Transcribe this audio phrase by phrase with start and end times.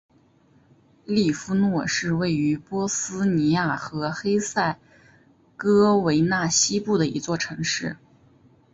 [1.05, 4.79] 利夫诺是位于波斯尼亚和黑塞
[5.55, 7.97] 哥维纳西部的一座城市。